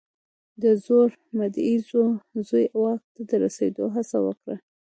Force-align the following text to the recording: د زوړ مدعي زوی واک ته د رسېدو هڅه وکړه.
د 0.61 0.63
زوړ 0.83 1.07
مدعي 1.39 1.75
زوی 2.47 2.65
واک 2.81 3.01
ته 3.13 3.21
د 3.29 3.31
رسېدو 3.43 3.83
هڅه 3.95 4.17
وکړه. 4.25 4.55